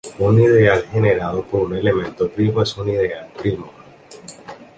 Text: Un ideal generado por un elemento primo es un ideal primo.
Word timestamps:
Un 0.17 0.39
ideal 0.41 0.81
generado 0.87 1.43
por 1.45 1.61
un 1.67 1.77
elemento 1.77 2.27
primo 2.27 2.63
es 2.63 2.75
un 2.75 2.89
ideal 2.89 3.27
primo. 3.39 3.71